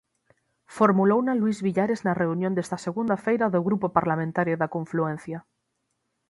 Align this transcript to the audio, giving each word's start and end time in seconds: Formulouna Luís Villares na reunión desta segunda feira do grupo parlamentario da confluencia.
Formulouna 0.77 1.33
Luís 1.39 1.57
Villares 1.67 2.03
na 2.05 2.17
reunión 2.21 2.53
desta 2.55 2.77
segunda 2.85 3.15
feira 3.25 3.45
do 3.53 3.61
grupo 3.67 3.87
parlamentario 3.97 4.55
da 4.61 4.71
confluencia. 4.75 5.39